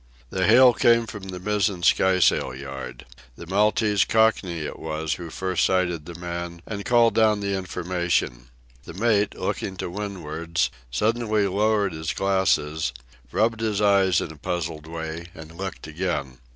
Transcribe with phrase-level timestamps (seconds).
[0.31, 3.05] The hail came from the mizzen skysail yard.
[3.35, 8.47] The Maltese Cockney it was who first sighted the man and called down the information.
[8.85, 12.93] The mate, looking to windwards, suddenly lowered his glasses,
[13.31, 16.39] rubbed his eyes in a puzzled way, and looked again.